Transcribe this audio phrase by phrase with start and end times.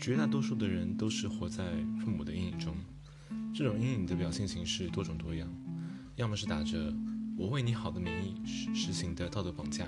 [0.00, 1.62] 绝大多数的人都是活在
[2.02, 2.74] 父母的阴影中，
[3.54, 5.46] 这种阴影的表现形式多种多样，
[6.16, 6.90] 要么是打着
[7.36, 9.86] “我为你好”的名义实实行的道德绑架，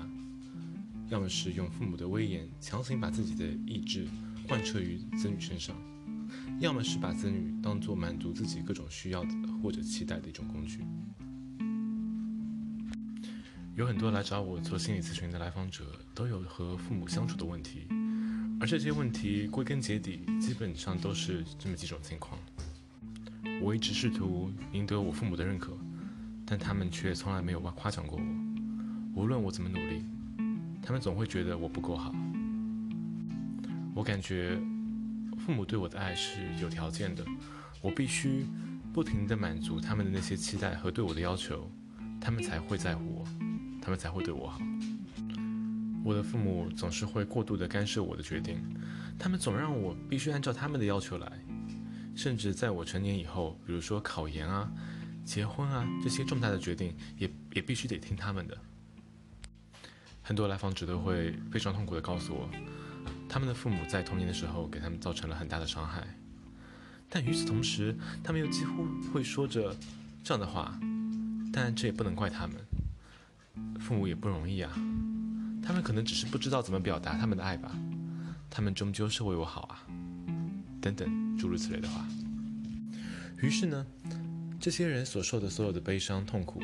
[1.09, 4.07] 要么是用父母的威严强行把自己的意志
[4.47, 5.75] 贯彻于子女身上，
[6.59, 9.25] 要么是把子女当作满足自己各种需要
[9.63, 10.85] 或者期待的一种工具。
[13.75, 17.87] 有很多来找我做心理咨询的来访者都有和父母相处的问题。
[18.63, 22.39] 而这些问题归根结底，基本上都是这么几种情况。
[23.61, 25.77] 我一直试图赢得我父母的认可，
[26.45, 29.21] 但他们却从来没有夸奖过我。
[29.21, 30.05] 无论我怎么努力，
[30.81, 32.15] 他们总会觉得我不够好。
[33.93, 34.57] 我感觉
[35.45, 37.25] 父母对我的爱是有条件的，
[37.81, 38.45] 我必须
[38.93, 41.69] 不停地满足他们的那些期待和对我的要求，
[42.21, 43.25] 他们才会在乎我，
[43.81, 44.61] 他们才会对我好。
[46.03, 48.61] 我的父母总是会过度的干涉我的决定，
[49.17, 51.31] 他们总让我必须按照他们的要求来，
[52.15, 54.69] 甚至在我成年以后，比如说考研啊、
[55.23, 58.57] 结婚啊这些重大的决定，也也必须得听他们的。
[60.21, 62.49] 很多来访者都会非常痛苦的告诉我，
[63.29, 66.05] 他们的父母在童年的时候给他们造成了很大的伤害，
[67.09, 69.75] 但与此同时，他们又几乎会说着
[70.23, 70.77] 这样的话，
[71.51, 72.55] 但这也不能怪他们，
[73.79, 74.71] 父母也不容易啊。
[75.65, 77.75] 他们可能只是不知道怎么表达他们的爱吧，
[78.49, 79.79] 他们终究是为我好啊，
[80.81, 82.05] 等等诸如此类的话。
[83.41, 83.85] 于是呢，
[84.59, 86.61] 这些人所受的所有的悲伤痛苦，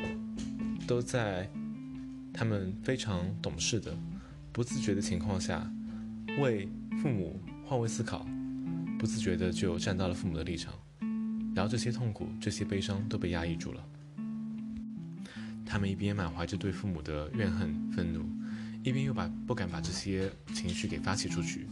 [0.86, 1.50] 都在
[2.32, 3.96] 他们非常懂事的、
[4.52, 5.70] 不自觉的情况下，
[6.38, 6.68] 为
[7.02, 8.26] 父母换位思考，
[8.98, 10.72] 不自觉的就站到了父母的立场，
[11.54, 13.84] 然后这些痛苦、这些悲伤都被压抑住了。
[15.66, 18.39] 他们一边满怀着对父母的怨恨、愤怒。
[18.82, 21.66] 一边又把不敢把这些情绪给发泄出去，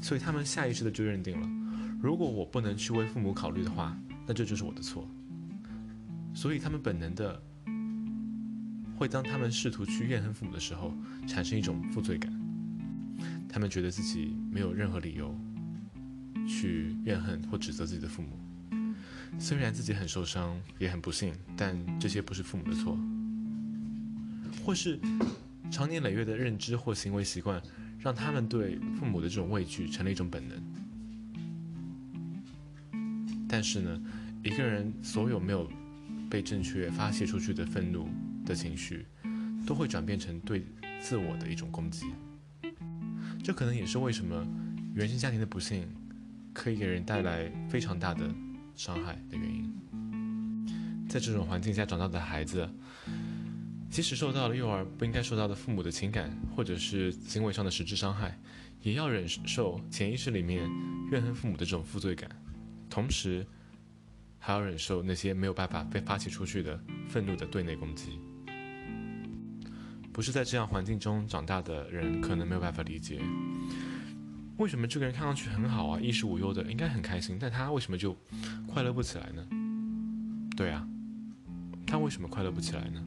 [0.00, 1.48] 所以他们下意识的就认定了，
[2.02, 5.08] 如果我不能去为父母考虑的话，那这就是我的错。
[6.34, 7.40] 所以他们本能的
[8.96, 10.92] 会当他们试图去怨恨父母的时候，
[11.26, 12.32] 产生一种负罪感。
[13.48, 15.32] 他们觉得自己没有任何理由
[16.48, 18.38] 去怨恨或指责自己的父母，
[19.38, 22.98] 虽然自己很受伤也很不幸，但这些不是父母的错，
[24.64, 24.98] 或是。
[25.70, 27.62] 长年累月的认知或行为习惯，
[27.98, 30.60] 让他们对父母的这种畏惧成了一种本能。
[33.48, 34.02] 但是呢，
[34.42, 35.70] 一个人所有没有
[36.28, 38.08] 被正确发泄出去的愤怒
[38.44, 39.06] 的情绪，
[39.66, 40.66] 都会转变成对
[41.00, 42.06] 自我的一种攻击。
[43.42, 44.46] 这可能也是为什么
[44.94, 45.88] 原生家庭的不幸
[46.52, 48.28] 可以给人带来非常大的
[48.74, 49.72] 伤害的原因。
[51.08, 52.68] 在这种环境下长大的孩子。
[53.90, 58.38] 即使受到了幼儿不应该受到的父母的情感或者是行为上的实质伤害，
[58.82, 60.70] 也要忍受潜意识里面
[61.10, 62.30] 怨恨父母的这种负罪感，
[62.88, 63.44] 同时
[64.38, 68.20] 还要忍受那些没有办法被发泄出去的愤怒的对内攻击。
[70.12, 73.20] 不是在这样环境中长大的人，可能没有办法理解，
[74.56, 78.16] 为什么这个人看上去很好啊，衣食无忧的，应该很开心，但他为什么就
[78.68, 79.44] 快乐不起来呢？
[80.56, 80.86] 对啊，
[81.86, 83.02] 他为什么快乐不起来呢？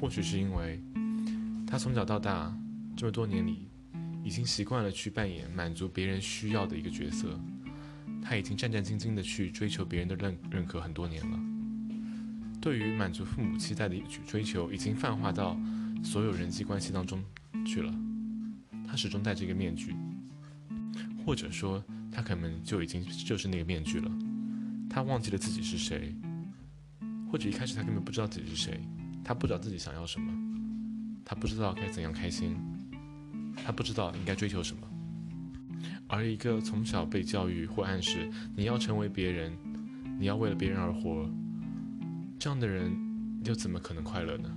[0.00, 0.80] 或许是因为
[1.66, 2.54] 他从小到大
[2.96, 3.68] 这么多年里，
[4.22, 7.38] 已经习惯了去扮演满足别人需要的一个角色，
[8.22, 11.40] 他已经战战兢兢的去追求别人的认认可很多年了。
[12.60, 13.96] 对于满足父母期待的
[14.26, 15.58] 追求，已经泛化到
[16.02, 17.22] 所有人际关系当中
[17.66, 17.94] 去了。
[18.86, 19.94] 他始终戴着一个面具，
[21.24, 24.10] 或者说他可能就已经就是那个面具了。
[24.88, 26.14] 他忘记了自己是谁，
[27.30, 28.80] 或者一开始他根本不知道自己是谁。
[29.24, 30.30] 他不知道自己想要什么，
[31.24, 32.56] 他不知道该怎样开心，
[33.56, 34.86] 他不知道应该追求什么。
[36.06, 39.56] 而一个从小被教育或暗示你要成为别人，
[40.18, 41.28] 你要为了别人而活，
[42.38, 42.92] 这样的人
[43.44, 44.50] 又怎么可能快乐呢？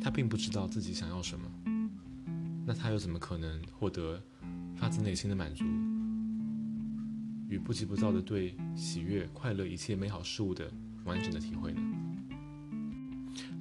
[0.00, 1.46] 他并不知道自己想要什么，
[2.64, 4.22] 那他又怎么可能获得
[4.76, 5.64] 发自内心的满足
[7.48, 10.72] 与不急不躁的对喜悦、快乐一切美好事物的
[11.04, 11.80] 完整的体会呢？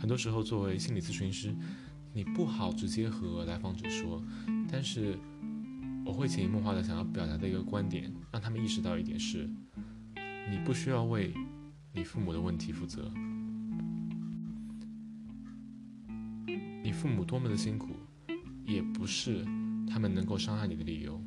[0.06, 1.52] 很多时候，作为心理咨询师，
[2.14, 4.24] 你不好直接和来访者说，
[4.72, 5.18] 但是
[6.06, 9.50] 我会潜移默化的想要表达的一个观点，让他们意识到一点是：
[10.48, 11.34] 你不需要为
[11.92, 13.12] 你父母的问题负责，
[16.84, 17.90] 你父母多么的辛苦，
[18.64, 19.44] 也不是
[19.90, 21.20] 他们能够伤害你的理由，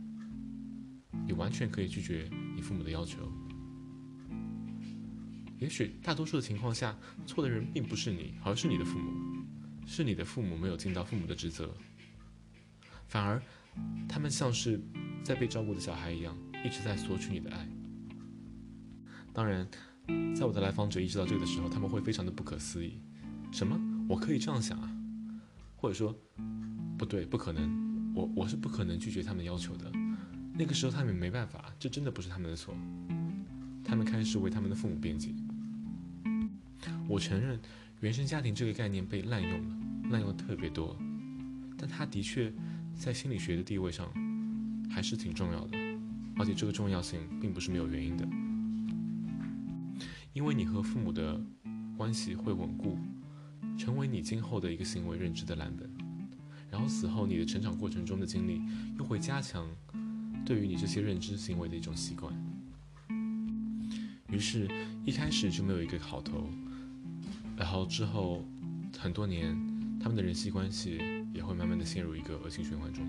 [1.27, 3.29] 你完全可以拒绝你父母的要求。
[5.59, 6.97] 也许大多数的情况下，
[7.27, 9.13] 错的人并不是你，而是你的父母，
[9.87, 11.75] 是你的父母没有尽到父母的职责。
[13.09, 13.43] 反而，
[14.09, 14.81] 他们像是
[15.25, 17.69] 在被照顾的小孩一样，一直在索取你的爱。
[19.33, 19.69] 当然，
[20.35, 23.01] 在我的来访者意识到这个的时候，他们会非常的不可思议：
[23.51, 23.79] 什么？
[24.09, 24.91] 我可以这样想啊？
[25.77, 26.17] 或者说，
[26.97, 29.91] 不对，不可能，我我是不可能拒绝他们要求的。
[30.55, 32.77] 那个时候他们没办法，这真的不是他们的错。
[33.85, 35.33] 他们开始为他们的父母辩解。
[37.09, 37.59] 我承认，
[38.01, 39.77] 原生家庭这个概念被滥用了，
[40.11, 40.95] 滥用的特别多，
[41.79, 42.53] 但它的确
[42.95, 44.07] 在心理学的地位上
[44.91, 45.79] 还是挺重要的，
[46.37, 48.29] 而且这个重要性并不是没有原因的，
[50.35, 51.41] 因为你和父母的
[51.97, 52.99] 关系会稳固，
[53.79, 55.91] 成为你今后的一个行为认知的蓝本，
[56.71, 58.61] 然后死后你的成长过程中的经历
[58.99, 59.67] 又会加强
[60.45, 62.31] 对于你这些认知行为的一种习惯，
[64.29, 64.69] 于是，
[65.07, 66.51] 一开始就没有一个好头。
[67.59, 68.45] 然后之后
[68.97, 69.53] 很多年，
[69.99, 71.01] 他们的人际关系
[71.35, 73.05] 也会慢慢的陷入一个恶性循环中。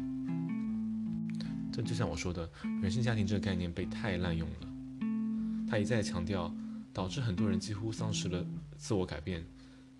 [1.72, 2.50] 这就像我说的，
[2.81, 6.51] 原生家庭这个概念被太滥用了，他一再强调，
[6.92, 8.44] 导致很多人几乎丧失了
[8.75, 9.46] 自我改变、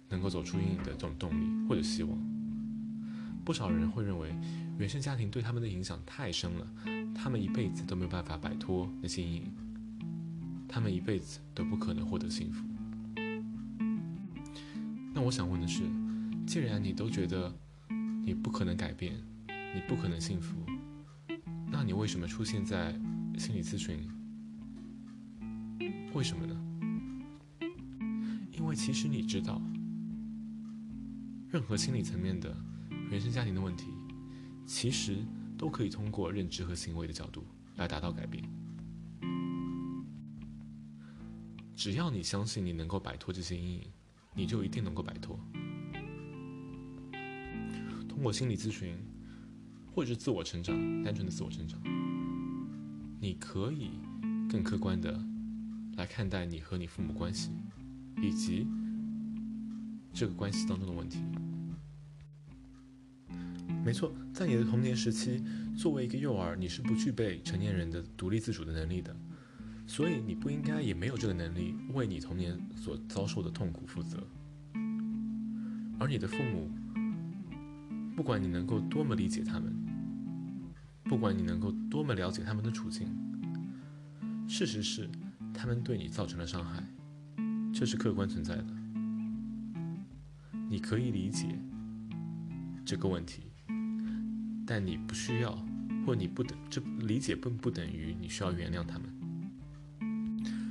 [0.10, 2.18] 能够走出阴影的这种动力或者希望。
[3.46, 4.36] 不少人会认为，
[4.78, 6.68] 原生家庭对他们的影响太深了，
[7.16, 9.54] 他们一辈子都没有办法摆脱那些阴影，
[10.68, 12.69] 他们一辈子都不可能获得幸福。
[15.20, 15.84] 那我想问的是，
[16.48, 17.54] 既然你都觉得
[18.24, 19.22] 你不可能改变，
[19.76, 20.56] 你不可能幸福，
[21.70, 22.94] 那你为什么出现在
[23.38, 24.10] 心理咨询？
[26.14, 26.56] 为什么呢？
[28.54, 29.62] 因为其实你知道，
[31.52, 32.56] 任何心理层面的
[33.12, 33.88] 原生家庭的问题，
[34.66, 35.18] 其实
[35.58, 37.46] 都可以通过认知和行为的角度
[37.76, 38.42] 来达到改变。
[41.76, 43.92] 只要你相信你能够摆脱这些阴影。
[44.40, 45.38] 你就一定能够摆脱。
[48.08, 48.96] 通过心理咨询，
[49.94, 51.78] 或者是自我成长，单纯的自我成长，
[53.20, 53.92] 你可以
[54.50, 55.22] 更客观的
[55.98, 57.52] 来看待你和你父母关系，
[58.22, 58.66] 以及
[60.14, 61.20] 这个关系当中的问题。
[63.84, 65.44] 没错，在你的童年时期，
[65.78, 69.14] 作为一个幼儿，你是不具备成年人的独立自主的能力的。
[69.90, 74.24] 所以你不应该，也没有这个能力为你童年所遭受的痛苦负责。
[76.00, 76.70] 而你的父母，
[78.16, 79.76] 不管你能够多么理解他们，
[81.06, 83.08] 不管你能够多么了解他们的处境，
[84.48, 85.10] 事实是，
[85.56, 86.84] 他们对你造成了伤害，
[87.74, 88.68] 这是客观存在的。
[90.70, 91.48] 你可以理解
[92.86, 93.42] 这个问题，
[94.68, 95.58] 但你不需要，
[96.06, 99.19] 或你不等，这理解并不等于你需要原谅他们。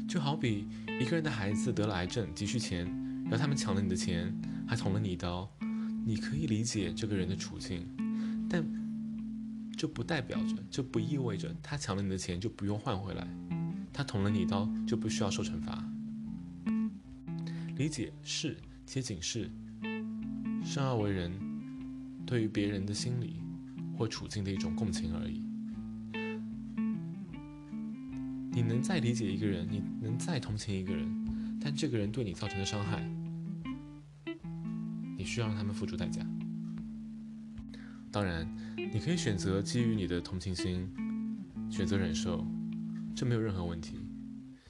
[0.08, 0.66] 就好比
[0.98, 2.86] 一个人的孩子得了癌症，急需钱，
[3.24, 4.34] 然后他们抢了你的钱，
[4.66, 5.46] 还捅了你一刀，
[6.06, 7.86] 你可以理解这个人的处境，
[8.48, 8.64] 但
[9.76, 13.28] 这不代表着，这不意味着他抢了你的钱就不用换回来，
[13.92, 15.84] 他捅了你一刀就不需要受惩罚。
[17.76, 18.56] 理解是
[18.86, 19.50] 接警示，
[20.64, 21.30] 生而为人，
[22.24, 23.42] 对于别人的心理
[23.96, 25.47] 或处境的一种共情而已。
[28.58, 33.08] 你能再理解一个人，你能再同情一个人，但这个人对你造成的伤害，
[35.16, 36.26] 你需要让他们付出代价。
[38.10, 40.90] 当然，你可以选择基于你的同情心，
[41.70, 42.44] 选择忍受，
[43.14, 44.00] 这没有任何问题，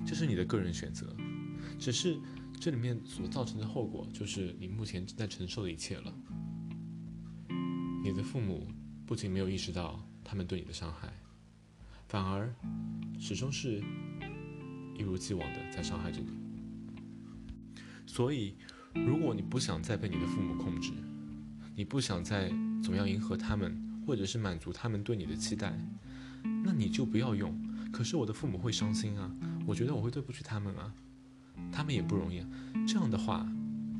[0.04, 1.16] 这是你的个人选择。
[1.78, 2.18] 只是
[2.60, 6.12] 这里面所造成的后果，就是你目前正在承受的一切了。
[8.04, 8.68] 你的父母
[9.06, 11.10] 不仅没有意识到他们对你的伤害。
[12.06, 12.54] 反而，
[13.18, 13.82] 始终是
[14.96, 16.32] 一如既往的在伤害着你。
[18.06, 18.54] 所以，
[18.94, 20.92] 如果你不想再被你的父母控制，
[21.76, 22.48] 你不想再
[22.82, 25.78] 总要迎合他们，或者是满足他们对你的期待，
[26.64, 27.54] 那你就不要用。
[27.92, 29.30] 可是我的父母会伤心啊，
[29.66, 30.92] 我觉得我会对不起他们啊，
[31.70, 32.44] 他们也不容易。
[32.86, 33.46] 这样的话，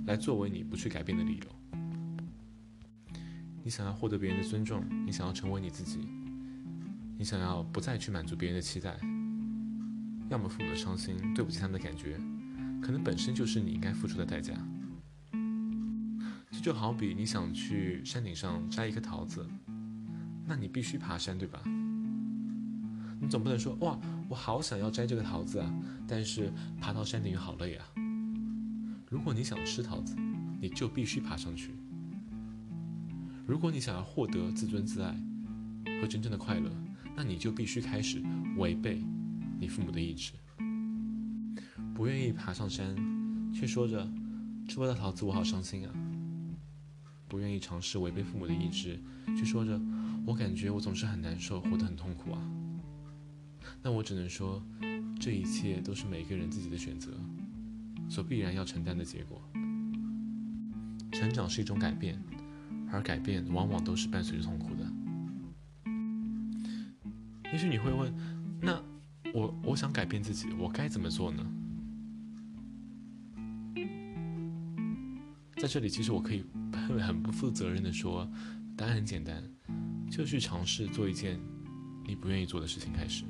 [0.07, 1.47] 来作为你不去改变的理由。
[3.63, 5.99] 你想要获得别人的尊重，你想要成为你自己。
[7.19, 8.97] 你想要不再去满足别人的期待，
[10.29, 12.17] 要么父母的伤心，对不起他们的感觉，
[12.81, 14.55] 可能本身就是你应该付出的代价。
[16.53, 19.45] 这就好比你想去山顶上摘一颗桃子，
[20.47, 21.61] 那你必须爬山，对吧？
[23.21, 23.99] 你总不能说哇，
[24.29, 25.75] 我好想要摘这个桃子啊，
[26.07, 27.85] 但是爬到山顶又好累啊。
[29.11, 30.15] 如果你想吃桃子，
[30.61, 31.73] 你就必须爬上去。
[33.45, 35.21] 如果你想要获得自尊自爱
[36.01, 36.71] 和真正的快乐，
[37.21, 38.23] 那你就必须开始
[38.59, 39.03] 违背
[39.59, 40.35] 你父母的意志，
[41.93, 42.95] 不愿意爬上山，
[43.53, 44.09] 却说着
[44.69, 45.93] 吃不到桃子我好伤心啊。
[47.27, 49.01] 不愿意尝试违背父母的意志，
[49.37, 49.81] 却说着
[50.25, 52.41] “我感觉我总是很难受，活得很痛苦啊”，
[53.83, 54.63] 那我只能说，
[55.19, 57.11] 这一切都是每个人自己的选择，
[58.09, 59.43] 所必然要承担的结果。
[61.11, 62.23] 成长是一种改变，
[62.93, 64.69] 而改变往往都是伴随着痛苦。
[67.52, 68.14] 也许你会问，
[68.61, 68.83] 那
[69.33, 71.45] 我我想改变自己，我该怎么做呢？
[75.57, 78.31] 在这里，其实我可以很很不负责任的说，
[78.76, 79.43] 答案很简单，
[80.11, 81.40] 就去尝试做一件
[82.07, 83.25] 你不愿意做的事情开始。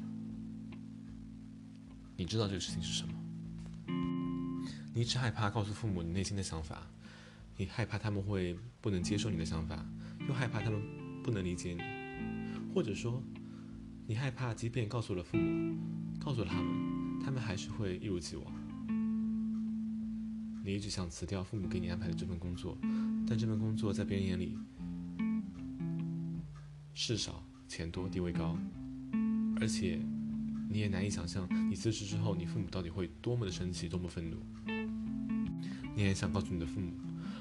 [2.17, 3.15] 你知道这个事情是什么？
[4.93, 6.83] 你只害怕告诉父母你内心的想法，
[7.57, 9.87] 你害怕他们会不能接受你的想法，
[10.29, 10.83] 又害怕他们
[11.23, 11.81] 不能理解你，
[12.75, 13.23] 或者说，
[14.11, 15.77] 你害怕即便告诉了父母，
[16.19, 18.47] 告诉了他们，他们还是会一如既往。
[20.65, 22.79] 你一直想辞掉父母给你安排的这份工作，
[23.29, 24.57] 但这份工作在别人眼里
[26.95, 28.57] 事少钱多地位高，
[29.61, 30.01] 而且
[30.71, 34.39] 你也难以想象你辞职之后，你父母到底会多么的生气，多么愤怒。
[35.95, 36.95] 你也想告诉你的父母，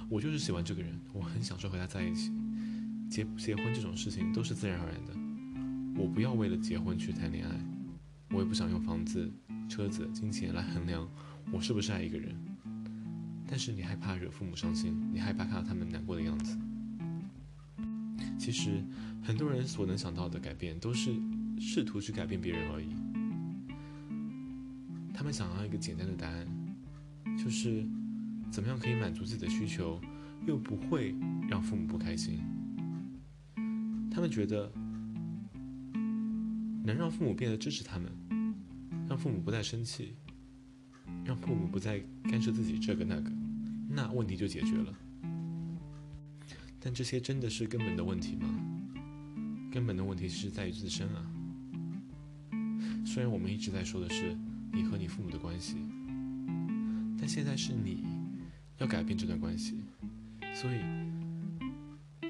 [0.09, 2.29] 我就是喜欢这个人，我很享受和他在一起，
[3.09, 5.13] 结不结婚这种事情都是自然而然的，
[5.97, 7.55] 我不要为了结婚去谈恋爱，
[8.29, 9.31] 我也不想用房子、
[9.67, 11.09] 车子、金钱来衡量
[11.51, 12.35] 我是不是爱一个人。
[13.49, 16.55] 但是你害怕惹父母伤心，你害怕看到他们难过的样子。
[18.37, 18.83] 其实，
[19.23, 21.11] 很多人所能想到的改变，都是
[21.59, 22.89] 试图去改变别人而已。
[25.13, 26.47] 他们想要一个简单的答案，
[27.37, 27.83] 就是
[28.51, 29.99] 怎么样可以满足自己的需求，
[30.45, 31.15] 又不会
[31.49, 32.39] 让父母不开心。
[34.11, 34.71] 他们觉得，
[36.87, 38.09] 能让父母变得支持他们，
[39.09, 40.15] 让父母不再生气。
[41.25, 43.29] 让父母不再干涉自己这个那个，
[43.89, 44.97] 那问题就解决了。
[46.79, 48.47] 但这些真的是根本的问题吗？
[49.69, 51.29] 根本的问题是在于自身啊。
[53.05, 54.37] 虽然我们一直在说的是
[54.71, 55.75] 你和你父母的关系，
[57.19, 58.05] 但现在是你
[58.77, 59.81] 要改变这段关系，
[60.53, 60.79] 所以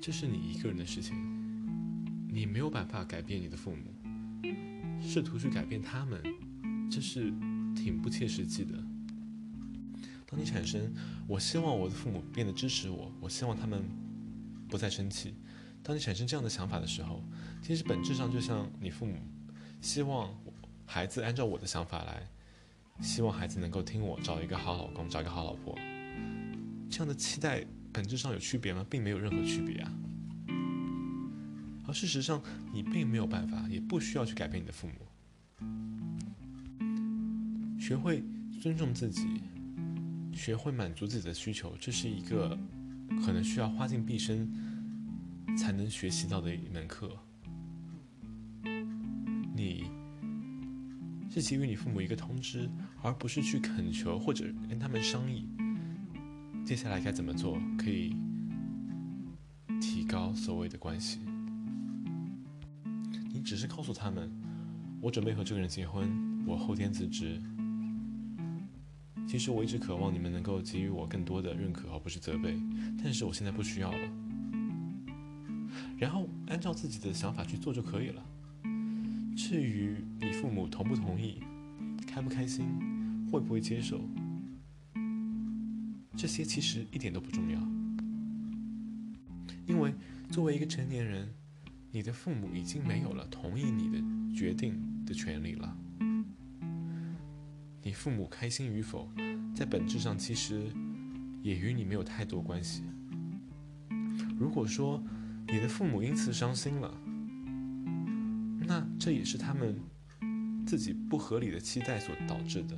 [0.01, 1.15] 这是你一个人的事情，
[2.27, 3.93] 你没有办法改变你的父母，
[5.01, 6.21] 试图去改变他们，
[6.89, 7.33] 这是。
[7.77, 8.73] 挺不切实际的。
[10.25, 10.91] 当你产生
[11.29, 13.87] “我希望我的父母变得支持我，我希望他们
[14.67, 15.35] 不再生气”，
[15.83, 17.23] 当你产生这样的想法的时候，
[17.61, 19.13] 其实本质上就像你父母
[19.79, 20.35] 希望
[20.87, 22.27] 孩子按照我的想法来，
[22.99, 25.77] 希望孩子能够听我，找一个好老公，找一个好老婆，
[26.89, 27.63] 这样的期待
[27.93, 28.83] 本质上有区别吗？
[28.89, 29.93] 并没有任何区别啊。
[31.97, 32.39] 事实上，
[32.71, 34.93] 你并没有办法，也不需要去改变你的父母。
[37.79, 38.23] 学会
[38.61, 39.41] 尊重自己，
[40.31, 42.55] 学会满足自己的需求，这是一个
[43.25, 44.47] 可能需要花尽毕生
[45.57, 47.17] 才能学习到的一门课。
[49.55, 49.89] 你
[51.31, 52.69] 是给予你父母一个通知，
[53.01, 55.47] 而不是去恳求或者跟他们商议，
[56.63, 58.15] 接下来该怎么做可以
[59.81, 61.21] 提高所谓的关系。
[63.47, 64.29] 只是告诉他们，
[64.99, 67.41] 我准备和这个人结婚，我后天辞职。
[69.25, 72.59] 其实我一直渴望你们能够给予我更多的认可，而不是责备。
[73.01, 73.99] 但是我现在不需要了。
[75.97, 78.21] 然后按照自己的想法去做就可以了。
[79.37, 81.41] 至于你父母同不同意、
[82.05, 82.65] 开不开心、
[83.31, 84.01] 会不会接受，
[86.17, 87.61] 这些其实一点都不重要。
[89.65, 89.93] 因为
[90.31, 91.33] 作为一个成年人，
[91.97, 93.97] 你的父母已经没有了同意你的
[94.35, 95.75] 决定的权利了。
[97.81, 99.09] 你父母开心与否，
[99.55, 100.71] 在本质上其实
[101.41, 102.83] 也与你没有太多关系。
[104.37, 105.03] 如果说
[105.47, 106.95] 你的父母因此伤心了，
[108.59, 109.81] 那这也是他们
[110.67, 112.77] 自己不合理的期待所导致的，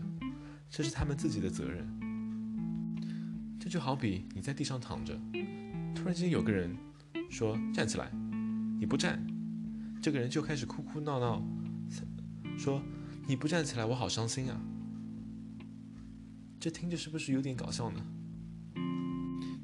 [0.69, 1.85] 这是他们自己的责任。
[3.59, 5.19] 这就好比你在地上躺着，
[5.93, 6.73] 突然间有个人
[7.29, 8.09] 说站起来，
[8.79, 9.21] 你不站，
[10.01, 11.43] 这个人就开始哭哭闹闹，
[12.57, 12.81] 说
[13.27, 14.59] 你不站起来，我好伤心啊。
[16.59, 18.01] 这听着是不是有点搞笑呢？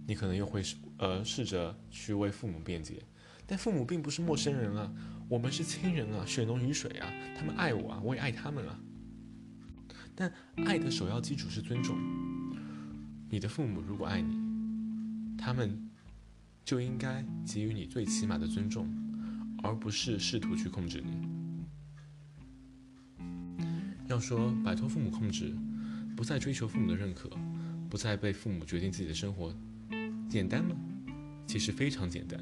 [0.05, 3.01] 你可能又会试呃试着去为父母辩解，
[3.47, 4.93] 但父母并不是陌生人啊，
[5.29, 8.79] 我们是亲人啊，血浓于水啊，他们爱我啊，我也爱他们啊。
[10.13, 10.31] 但
[10.65, 11.97] 爱的首要基础是尊重。
[13.29, 15.89] 你的父母如果爱你，他们
[16.63, 18.87] 就应该给予你最起码的尊重，
[19.65, 21.11] 而不是试图去控制你。
[24.07, 25.53] 要说摆脱父母控制。
[26.15, 27.29] 不再追求父母的认可，
[27.89, 29.53] 不再被父母决定自己的生活，
[30.29, 30.73] 简单吗？
[31.45, 32.39] 其实非常简单，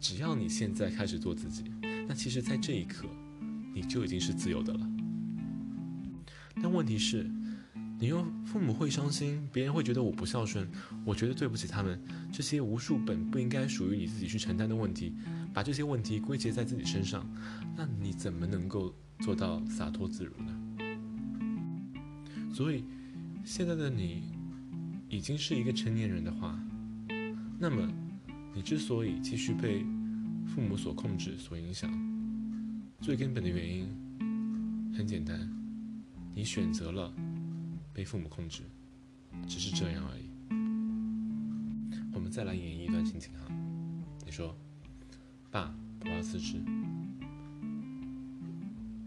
[0.00, 1.64] 只要你现在开始做自己，
[2.08, 3.06] 那其实，在这一刻，
[3.74, 4.88] 你就已经是自由的了。
[6.62, 7.30] 但问题是，
[7.98, 10.68] 你用父母会伤心，别人会觉得我不孝顺，
[11.04, 11.98] 我觉得对不起他们，
[12.30, 15.14] 这些无数本不应该属于你自己去承担的问题，
[15.54, 17.26] 把这些问题归结在自己身上，
[17.74, 20.52] 那你怎么能够做到洒脱自如呢？
[22.52, 22.84] 所以，
[23.44, 24.24] 现在的你
[25.08, 26.58] 已经是一个成年人的话，
[27.58, 27.88] 那么
[28.54, 29.84] 你之所以继续被
[30.46, 31.90] 父母所控制、所影响，
[33.00, 33.88] 最根本的原因
[34.94, 35.50] 很简单，
[36.34, 37.10] 你选择了
[37.96, 38.60] 被父母控制，
[39.48, 40.28] 只是这样而已。
[42.12, 43.50] 我们再来演绎一段情景哈，
[44.22, 44.54] 你说
[45.50, 45.74] ：“爸，
[46.04, 46.60] 我要辞职。”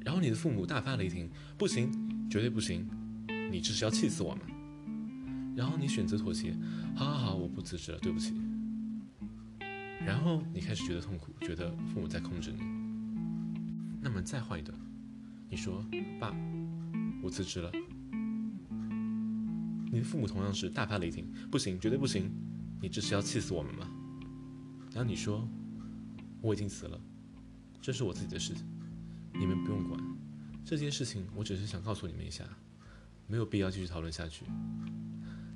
[0.03, 1.91] 然后你的父母大发雷霆：“不行，
[2.31, 2.89] 绝对不行！”
[3.51, 4.41] 你这是要气死我吗？
[5.55, 6.51] 然后你选择妥协，
[6.95, 8.33] 好好好，我不辞职了，对不起。
[10.03, 12.63] 然后你开始觉得痛苦，觉得父母在控制你。
[14.01, 14.75] 那么再换一段，
[15.47, 15.85] 你说
[16.19, 16.35] 爸，
[17.21, 17.71] 我辞职了。
[19.91, 22.31] 你的父母同样是大发雷霆，不行，绝对不行！
[22.81, 23.89] 你这是要气死我们吗？
[24.93, 25.47] 然后你说
[26.41, 26.99] 我已经死了，
[27.81, 28.65] 这是我自己的事情，
[29.33, 29.99] 你们不用管。
[30.63, 32.43] 这件事情我只是想告诉你们一下。
[33.31, 34.43] 没有必要继续讨论下去。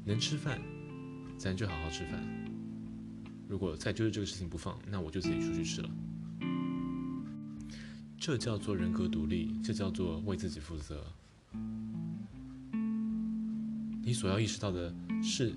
[0.06, 0.62] 能吃饭，
[1.40, 2.24] 咱就好好吃饭。
[3.48, 5.90] 如果再揪着这个事情不放，那我就自己出去吃了。
[8.16, 11.04] 这叫做人格独立，这叫做为自己负责。
[14.04, 14.94] 你所要意识到的
[15.24, 15.56] 是，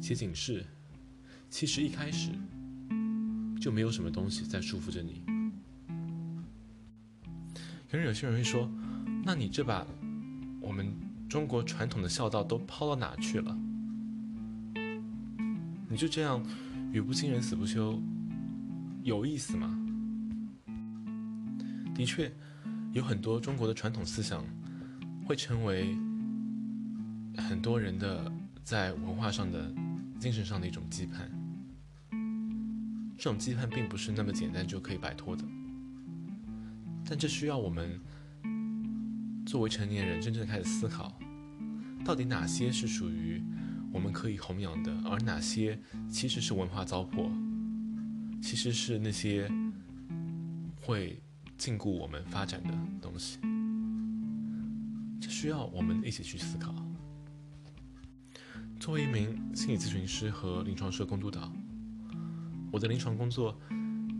[0.00, 0.64] 且警示，
[1.50, 2.30] 其实一开始
[3.60, 5.22] 就没有什么东西在束缚着你。
[7.90, 8.70] 可能有些人会说，
[9.24, 9.86] 那你这把
[10.60, 10.90] 我们。
[11.30, 13.56] 中国传统的孝道都抛到哪去了？
[15.88, 16.44] 你就这样
[16.90, 18.02] 语不惊人死不休，
[19.04, 19.78] 有意思吗？
[21.94, 22.32] 的确，
[22.92, 24.44] 有很多中国的传统思想
[25.24, 25.96] 会成为
[27.50, 28.30] 很多人的
[28.62, 29.74] 在文化上的、
[30.20, 31.28] 精神上的一种羁绊。
[33.18, 35.44] 这种羁绊并不是那么简单就可以摆脱的，
[37.04, 38.00] 但这需要我们。
[39.46, 41.18] 作为成年人，真正开始思考，
[42.04, 43.42] 到底哪些是属于
[43.92, 45.76] 我们可以弘扬的，而哪些
[46.08, 47.32] 其实是文化糟粕，
[48.40, 49.50] 其实是那些
[50.80, 51.20] 会
[51.58, 53.40] 禁锢我们发展的东西。
[55.20, 56.72] 这需要我们一起去思考。
[58.80, 61.52] 作为一名心理咨询师和临床社工督导，
[62.72, 63.54] 我的临床工作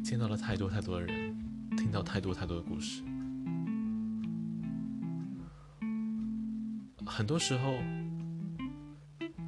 [0.05, 1.35] 见到了太多太多的人，
[1.79, 3.03] 听到太多太多的故事。
[7.07, 7.79] 很多时候，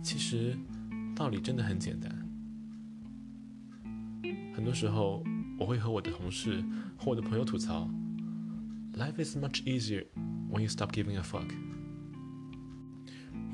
[0.03, 0.57] 其实
[1.15, 2.11] 道理真的很简单。
[4.55, 5.23] 很多时候，
[5.59, 6.65] 我会和我的同事
[6.97, 7.87] 和我的朋友吐槽
[8.95, 10.07] ：“Life is much easier
[10.51, 11.53] when you stop giving a fuck。”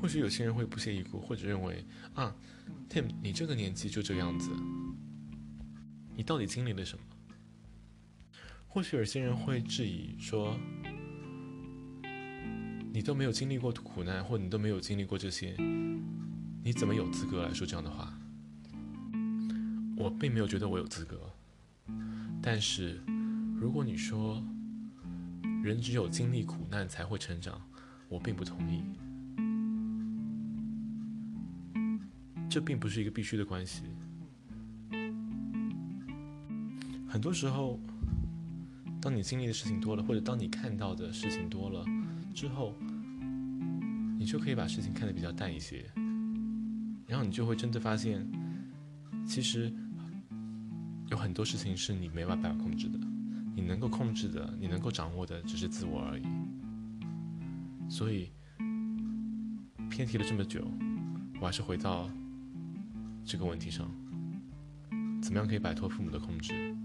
[0.01, 2.35] 或许有些人会不屑一顾，或者认为：“啊
[2.89, 4.49] ，Tim，你这个年纪就这样子，
[6.15, 7.03] 你到底经历了什么？”
[8.67, 10.57] 或许有些人会质疑说。
[12.91, 15.55] 你都没有经历过苦难，或你都没有经历过这些，
[16.63, 18.11] 你怎么有资格来说这样的话？
[19.95, 21.31] 我并没有觉得我有资格，
[22.41, 22.99] 但是
[23.55, 24.43] 如果你说
[25.63, 27.61] 人只有经历苦难才会成长，
[28.09, 28.83] 我并不同意。
[32.49, 33.83] 这并不是一个必须的关系。
[37.07, 37.79] 很多时候，
[39.01, 41.85] 当你经历的事情多了，或者当你看到的事情多了。
[42.33, 42.73] 之后，
[44.17, 45.83] 你就可以把事情看得比较淡一些，
[47.05, 48.25] 然后你就会真的发现，
[49.27, 49.73] 其实
[51.09, 52.99] 有很多事情是你没办法控制的，
[53.55, 56.23] 你能够控制的、你能够掌握的只是自我而已。
[57.89, 58.31] 所以，
[59.89, 60.65] 偏题了这么久，
[61.41, 62.09] 我还是回到
[63.29, 63.87] 这个问题上：
[65.21, 66.75] 怎么样可以摆脱父母的控制，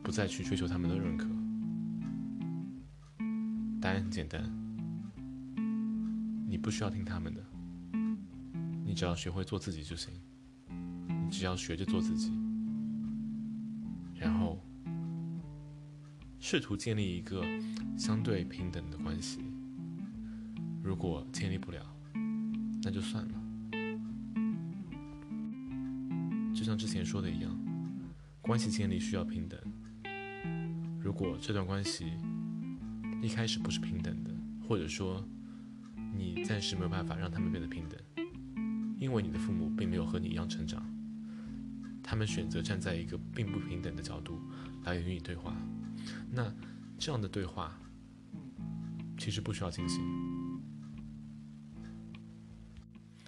[0.00, 1.26] 不再去追求他们的认可？
[3.80, 4.40] 答案很简单，
[6.48, 7.44] 你不需要听他们的，
[8.84, 10.14] 你只要学会做自己就行。
[10.68, 12.30] 你只要学着做自己，
[14.14, 14.64] 然后
[16.38, 17.44] 试图建立一个
[17.98, 19.40] 相对平等的关系。
[20.84, 21.84] 如果建立不了，
[22.84, 23.42] 那就算了。
[26.76, 27.58] 之前说的一样，
[28.40, 29.58] 关系建立需要平等。
[31.00, 32.12] 如果这段关系，
[33.22, 34.30] 一开始不是平等的，
[34.68, 35.26] 或者说，
[36.14, 37.98] 你暂时没有办法让他们变得平等，
[38.98, 40.84] 因为你的父母并没有和你一样成长。
[42.02, 44.40] 他们选择站在一个并不平等的角度
[44.84, 45.56] 来与你对话。
[46.30, 46.52] 那
[46.98, 47.76] 这样的对话
[49.18, 50.00] 其实不需要进行。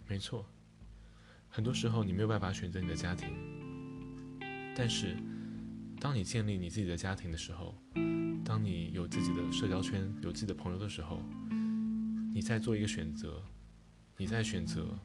[0.07, 0.47] 没错，
[1.49, 3.29] 很多时候你没有办法选择你的家庭，
[4.77, 5.17] 但是
[5.99, 7.75] 当你建立你自己的家庭的时候，
[8.45, 11.21] 当你有自己的社交圈、有自己的朋友的时候，
[12.33, 13.43] 你在做一个选择，
[14.17, 14.97] 你在选择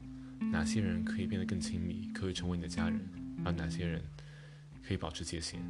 [0.52, 3.00] 哪些人可以变得更亲密，可以成为你的家人，
[3.44, 4.02] 而哪些人
[4.86, 5.60] 可以保持界限。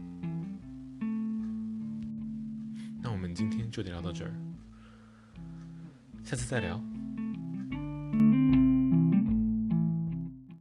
[3.02, 4.34] 那我们今天就得聊到这儿，
[6.22, 6.82] 下次再聊。